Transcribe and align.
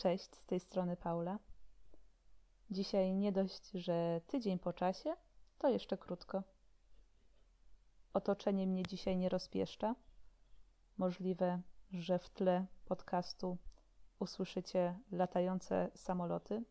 Cześć, 0.00 0.36
z 0.36 0.46
tej 0.46 0.60
strony 0.60 0.96
Paula. 0.96 1.38
Dzisiaj 2.70 3.12
nie 3.14 3.32
dość, 3.32 3.70
że 3.70 4.20
tydzień 4.26 4.58
po 4.58 4.72
czasie, 4.72 5.16
to 5.58 5.68
jeszcze 5.68 5.98
krótko. 5.98 6.42
Otoczenie 8.12 8.66
mnie 8.66 8.82
dzisiaj 8.82 9.16
nie 9.16 9.28
rozpieszcza. 9.28 9.94
Możliwe, 10.98 11.60
że 11.92 12.18
w 12.18 12.30
tle 12.30 12.66
podcastu 12.84 13.58
usłyszycie 14.18 14.98
latające 15.12 15.90
samoloty, 15.94 16.64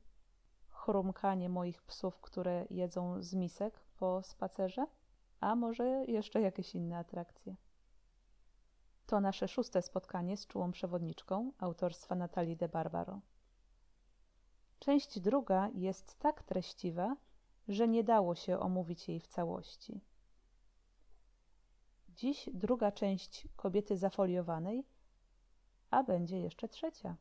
chrumkanie 0.69 1.49
moich 1.49 1.81
psów, 1.81 2.21
które 2.21 2.65
jedzą 2.69 3.23
z 3.23 3.33
misek 3.33 3.79
po 3.99 4.23
spacerze, 4.23 4.85
a 5.39 5.55
może 5.55 5.85
jeszcze 6.07 6.41
jakieś 6.41 6.75
inne 6.75 6.97
atrakcje. 6.97 7.55
To 9.09 9.19
nasze 9.19 9.47
szóste 9.47 9.81
spotkanie 9.81 10.37
z 10.37 10.47
czułą 10.47 10.71
przewodniczką 10.71 11.51
autorstwa 11.59 12.15
Natalii 12.15 12.57
de 12.57 12.69
Barbaro. 12.69 13.21
Część 14.79 15.19
druga 15.19 15.69
jest 15.73 16.19
tak 16.19 16.43
treściwa, 16.43 17.15
że 17.67 17.87
nie 17.87 18.03
dało 18.03 18.35
się 18.35 18.59
omówić 18.59 19.07
jej 19.07 19.19
w 19.19 19.27
całości. 19.27 20.01
Dziś 22.09 22.49
druga 22.53 22.91
część 22.91 23.47
kobiety 23.55 23.97
zafoliowanej, 23.97 24.85
a 25.91 26.03
będzie 26.03 26.39
jeszcze 26.39 26.67
trzecia. 26.67 27.15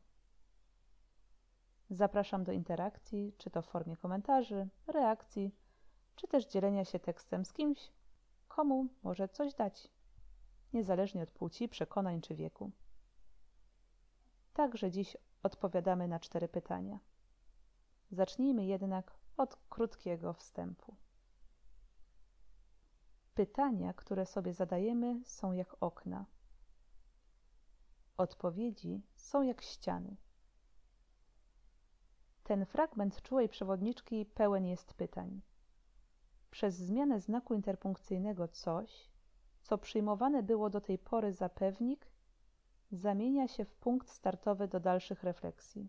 Zapraszam 1.91 2.45
do 2.45 2.53
interakcji, 2.53 3.33
czy 3.39 3.51
to 3.51 3.63
w 3.63 3.67
formie 3.67 3.97
komentarzy, 3.97 4.69
reakcji, 4.87 5.55
czy 6.17 6.29
też 6.29 6.47
dzielenia 6.47 6.85
się 6.85 6.99
tekstem 6.99 7.45
z 7.45 7.53
kimś, 7.53 7.93
komu 8.49 8.87
może 9.03 9.29
coś 9.29 9.55
dać 9.55 9.91
niezależnie 10.73 11.23
od 11.23 11.31
płci, 11.31 11.69
przekonań 11.69 12.21
czy 12.21 12.35
wieku. 12.35 12.71
Także 14.53 14.91
dziś 14.91 15.17
odpowiadamy 15.43 16.09
na 16.09 16.21
cztery 16.21 16.49
pytania. 16.49 16.99
Zacznijmy 18.11 18.65
jednak 18.65 19.15
od 19.37 19.57
krótkiego 19.69 20.33
wstępu. 20.33 20.97
Pytania, 23.35 23.93
które 23.93 24.27
sobie 24.27 24.53
zadajemy, 24.53 25.21
są 25.25 25.53
jak 25.53 25.77
okna. 25.81 26.27
Odpowiedzi 28.17 29.03
są 29.15 29.43
jak 29.43 29.63
ściany. 29.63 30.17
Ten 32.45 32.67
fragment 32.67 33.23
czułej 33.23 33.49
przewodniczki 33.49 34.27
pełen 34.27 34.67
jest 34.67 34.95
pytań. 34.95 35.41
Przez 36.51 36.75
zmianę 36.75 37.21
znaku 37.21 37.55
interpunkcyjnego 37.55 38.49
coś 38.49 39.08
co 39.69 39.79
przyjmowane 39.79 40.43
było 40.43 40.71
do 40.71 40.81
tej 40.81 40.99
pory 40.99 41.33
za 41.33 41.49
pewnik, 41.49 42.07
zamienia 42.93 43.49
się 43.49 43.65
w 43.65 43.75
punkt 43.75 44.09
startowy 44.09 44.69
do 44.69 44.81
dalszych 44.81 45.23
refleksji. 45.23 45.89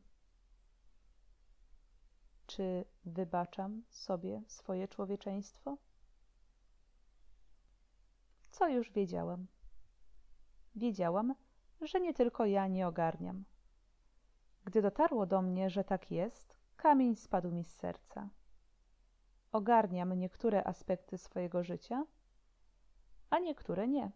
Czy 2.48 2.86
wybaczam 3.06 3.84
sobie 3.90 4.42
swoje 4.48 4.88
człowieczeństwo? 4.88 5.78
Co 8.52 8.68
już 8.68 8.92
wiedziałam? 8.92 9.48
Wiedziałam, 10.76 11.36
że 11.82 12.00
nie 12.00 12.14
tylko 12.14 12.46
ja 12.46 12.68
nie 12.68 12.88
ogarniam. 12.88 13.44
Gdy 14.66 14.82
dotarło 14.82 15.26
do 15.26 15.42
mnie, 15.42 15.70
że 15.70 15.84
tak 15.84 16.12
jest, 16.12 16.56
kamień 16.78 17.16
spadł 17.16 17.52
mi 17.52 17.64
z 17.64 17.76
serca. 17.76 18.30
Ogarniam 19.52 20.14
niektóre 20.14 20.64
aspekty 20.64 21.18
swojego 21.18 21.64
życia– 21.64 22.06
a 23.30 23.40
niektóre 23.40 23.88
nie. 23.88 24.12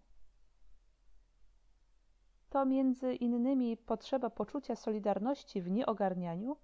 To 2.49 2.65
między 2.65 3.13
innymi 3.13 3.77
potrzeba 3.77 4.29
poczucia 4.29 4.75
solidarności 4.75 5.61
w 5.61 5.71
nieogarnianiu 5.71 6.57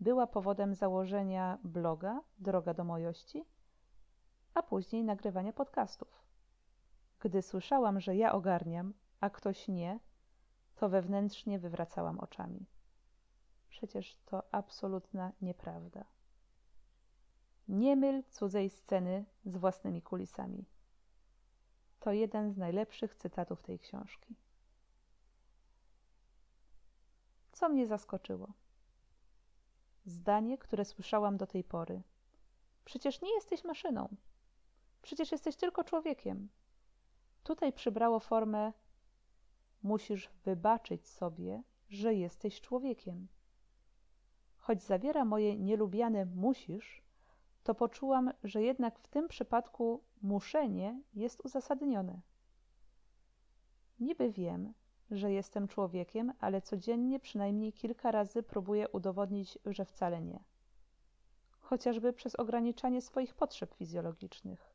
była 0.00 0.26
powodem 0.26 0.74
założenia 0.74 1.58
bloga 1.64 2.20
Droga 2.38 2.74
do 2.74 2.84
Mojości, 2.84 3.44
a 4.54 4.62
później 4.62 5.04
nagrywania 5.04 5.52
podcastów. 5.52 6.24
Gdy 7.20 7.42
słyszałam, 7.42 8.00
że 8.00 8.16
ja 8.16 8.32
ogarniam, 8.32 8.94
a 9.20 9.30
ktoś 9.30 9.68
nie, 9.68 10.00
to 10.74 10.88
wewnętrznie 10.88 11.58
wywracałam 11.58 12.18
oczami. 12.18 12.66
Przecież 13.68 14.16
to 14.24 14.54
absolutna 14.54 15.32
nieprawda. 15.40 16.04
Nie 17.68 17.96
myl 17.96 18.22
cudzej 18.30 18.70
sceny 18.70 19.24
z 19.44 19.56
własnymi 19.56 20.02
kulisami. 20.02 20.64
To 22.00 22.12
jeden 22.12 22.52
z 22.52 22.56
najlepszych 22.56 23.14
cytatów 23.14 23.62
tej 23.62 23.78
książki. 23.78 24.34
Co 27.52 27.68
mnie 27.68 27.86
zaskoczyło? 27.86 28.52
Zdanie, 30.04 30.58
które 30.58 30.84
słyszałam 30.84 31.36
do 31.36 31.46
tej 31.46 31.64
pory. 31.64 32.02
Przecież 32.84 33.20
nie 33.20 33.34
jesteś 33.34 33.64
maszyną. 33.64 34.16
Przecież 35.02 35.32
jesteś 35.32 35.56
tylko 35.56 35.84
człowiekiem. 35.84 36.48
Tutaj 37.44 37.72
przybrało 37.72 38.20
formę 38.20 38.72
musisz 39.82 40.30
wybaczyć 40.44 41.08
sobie, 41.08 41.62
że 41.88 42.14
jesteś 42.14 42.60
człowiekiem. 42.60 43.28
Choć 44.56 44.82
zawiera 44.82 45.24
moje 45.24 45.56
nielubiane 45.58 46.26
musisz, 46.26 47.02
to 47.62 47.74
poczułam, 47.74 48.32
że 48.44 48.62
jednak 48.62 48.98
w 48.98 49.08
tym 49.08 49.28
przypadku 49.28 50.02
muszenie 50.22 51.00
jest 51.14 51.40
uzasadnione. 51.44 52.20
Niby 54.00 54.32
wiem, 54.32 54.74
że 55.10 55.32
jestem 55.32 55.68
człowiekiem, 55.68 56.32
ale 56.40 56.62
codziennie 56.62 57.20
przynajmniej 57.20 57.72
kilka 57.72 58.10
razy 58.10 58.42
próbuję 58.42 58.88
udowodnić, 58.88 59.58
że 59.66 59.84
wcale 59.84 60.20
nie. 60.20 60.44
Chociażby 61.60 62.12
przez 62.12 62.34
ograniczanie 62.34 63.02
swoich 63.02 63.34
potrzeb 63.34 63.74
fizjologicznych. 63.74 64.74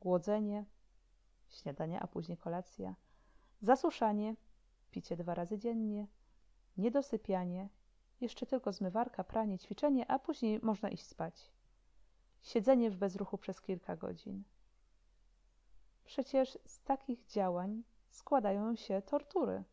Głodzenie, 0.00 0.64
śniadanie, 1.48 2.00
a 2.00 2.06
później 2.06 2.38
kolacja, 2.38 2.94
zasuszanie, 3.60 4.36
picie 4.90 5.16
dwa 5.16 5.34
razy 5.34 5.58
dziennie, 5.58 6.06
niedosypianie, 6.76 7.68
jeszcze 8.20 8.46
tylko 8.46 8.72
zmywarka, 8.72 9.24
pranie, 9.24 9.58
ćwiczenie, 9.58 10.10
a 10.10 10.18
później 10.18 10.60
można 10.62 10.88
iść 10.90 11.06
spać 11.06 11.52
siedzenie 12.42 12.90
w 12.90 12.96
bezruchu 12.96 13.38
przez 13.38 13.60
kilka 13.60 13.96
godzin. 13.96 14.42
Przecież 16.04 16.58
z 16.66 16.82
takich 16.82 17.26
działań 17.26 17.82
składają 18.10 18.76
się 18.76 19.02
tortury. 19.02 19.64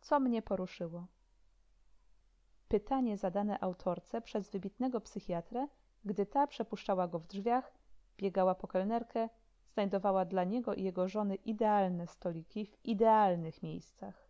Co 0.00 0.20
mnie 0.20 0.42
poruszyło? 0.42 1.06
Pytanie 2.68 3.16
zadane 3.16 3.60
autorce 3.60 4.20
przez 4.20 4.50
wybitnego 4.50 5.00
psychiatrę, 5.00 5.68
gdy 6.04 6.26
ta 6.26 6.46
przepuszczała 6.46 7.08
go 7.08 7.18
w 7.18 7.26
drzwiach, 7.26 7.72
biegała 8.16 8.54
po 8.54 8.68
kelnerkę, 8.68 9.28
znajdowała 9.72 10.24
dla 10.24 10.44
niego 10.44 10.74
i 10.74 10.82
jego 10.82 11.08
żony 11.08 11.34
idealne 11.34 12.06
stoliki 12.06 12.66
w 12.66 12.84
idealnych 12.84 13.62
miejscach. 13.62 14.28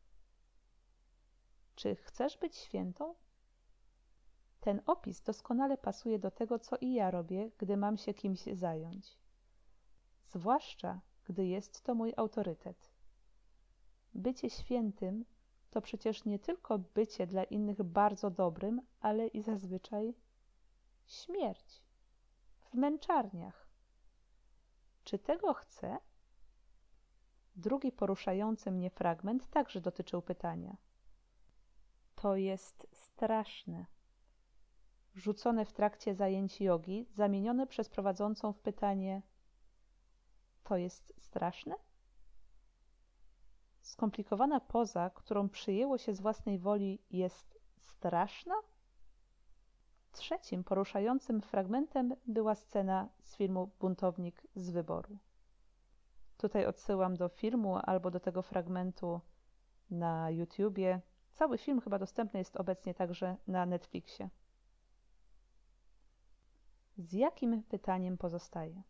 Czy 1.75 1.97
chcesz 1.97 2.39
być 2.39 2.57
świętą? 2.57 3.15
Ten 4.63 4.81
opis 4.87 5.23
doskonale 5.23 5.77
pasuje 5.77 6.19
do 6.19 6.31
tego, 6.31 6.59
co 6.59 6.77
i 6.81 6.93
ja 6.93 7.11
robię, 7.11 7.51
gdy 7.59 7.77
mam 7.77 7.97
się 7.97 8.15
kimś 8.15 8.41
zająć. 8.53 9.19
Zwłaszcza, 10.27 11.01
gdy 11.25 11.47
jest 11.47 11.83
to 11.83 11.95
mój 11.95 12.13
autorytet. 12.17 12.91
Bycie 14.15 14.51
świętym 14.51 15.25
to 15.71 15.81
przecież 15.81 16.25
nie 16.25 16.39
tylko 16.39 16.79
bycie 16.79 17.27
dla 17.27 17.45
innych 17.45 17.83
bardzo 17.83 18.31
dobrym, 18.31 18.83
ale 19.01 19.27
i 19.27 19.43
zazwyczaj 19.43 20.15
śmierć 21.07 21.83
w 22.59 22.75
męczarniach. 22.75 23.69
Czy 25.05 25.19
tego 25.19 25.55
chcę? 25.55 25.99
Drugi 27.57 27.93
poruszający 27.93 28.71
mnie 28.71 28.91
fragment 28.91 29.51
także 29.51 29.81
dotyczył 29.81 30.23
pytania. 30.23 30.77
To 32.15 32.37
jest 32.37 32.87
straszne 32.93 33.87
rzucone 35.15 35.65
w 35.65 35.73
trakcie 35.73 36.15
zajęć 36.15 36.61
jogi, 36.61 37.07
zamienione 37.11 37.67
przez 37.67 37.89
prowadzącą 37.89 38.53
w 38.53 38.61
pytanie: 38.61 39.23
To 40.63 40.77
jest 40.77 41.13
straszne? 41.17 41.75
Skomplikowana 43.81 44.61
poza, 44.61 45.11
którą 45.11 45.49
przyjęło 45.49 45.99
się 45.99 46.15
z 46.15 46.21
własnej 46.21 46.59
woli, 46.59 46.99
jest 47.11 47.59
straszna? 47.79 48.55
Trzecim 50.13 50.65
poruszającym 50.65 51.41
fragmentem 51.41 52.15
była 52.27 52.55
scena 52.55 53.09
z 53.23 53.37
filmu 53.37 53.71
Buntownik 53.81 54.47
z 54.55 54.71
wyboru. 54.71 55.19
Tutaj 56.37 56.67
odsyłam 56.67 57.17
do 57.17 57.29
filmu 57.29 57.79
albo 57.83 58.11
do 58.11 58.21
tego 58.21 58.43
fragmentu 58.43 59.21
na 59.91 60.31
YouTubie. 60.31 61.01
Cały 61.33 61.59
film 61.59 61.81
chyba 61.81 61.99
dostępny 61.99 62.39
jest 62.39 62.57
obecnie 62.57 62.95
także 62.95 63.37
na 63.47 63.67
Netflixie. 63.67 64.29
Z 67.03 67.13
jakim 67.13 67.63
pytaniem 67.63 68.19
pozostaje? 68.19 68.83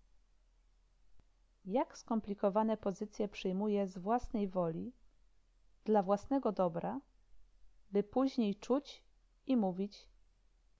Jak 1.64 1.98
skomplikowane 1.98 2.76
pozycje 2.76 3.28
przyjmuję 3.28 3.86
z 3.86 3.98
własnej 3.98 4.48
woli, 4.48 4.92
dla 5.84 6.02
własnego 6.02 6.52
dobra, 6.52 7.00
by 7.92 8.02
później 8.02 8.54
czuć 8.54 9.04
i 9.46 9.56
mówić: 9.56 10.08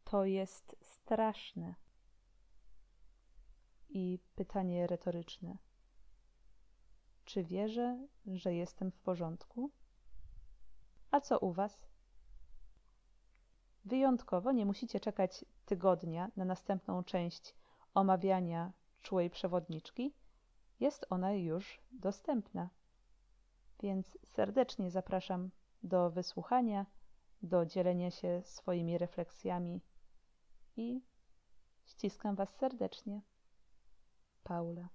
To 0.05 0.25
jest 0.25 0.77
straszne. 0.81 1.75
I 3.89 4.19
pytanie 4.35 4.87
retoryczne: 4.87 5.59
Czy 7.25 7.45
wierzę, 7.45 8.07
że 8.27 8.55
jestem 8.55 8.91
w 8.91 8.99
porządku? 9.01 9.71
A 11.11 11.21
co 11.21 11.39
u 11.39 11.53
Was? 11.53 11.92
Wyjątkowo 13.85 14.53
nie 14.53 14.67
musicie 14.67 15.01
czekać 15.01 15.45
tygodnia 15.67 16.31
na 16.37 16.45
następną 16.45 17.05
część 17.05 17.55
omawiania 17.95 18.73
czułej 19.01 19.31
przewodniczki. 19.31 20.15
Jest 20.81 21.07
ona 21.11 21.33
już 21.33 21.81
dostępna. 21.93 22.69
Więc 23.81 24.19
serdecznie 24.25 24.91
zapraszam 24.91 25.51
do 25.83 26.11
wysłuchania, 26.11 26.87
do 27.43 27.67
dzielenia 27.67 28.11
się 28.11 28.43
swoimi 28.45 28.99
refleksjami 28.99 29.81
i 30.77 31.03
ściskam 31.85 32.37
Was 32.37 32.57
serdecznie. 32.57 33.23
Paula. 34.43 34.89